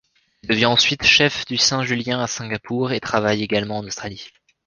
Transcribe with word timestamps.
Elle 0.41 0.49
devient 0.55 0.65
ensuite 0.65 1.03
chef 1.03 1.45
du 1.45 1.57
Saint-Julien 1.59 2.19
à 2.21 2.25
Singapour 2.25 2.91
et 2.91 2.99
travaille 2.99 3.43
également 3.43 3.77
en 3.77 3.83
Australie. 3.85 4.31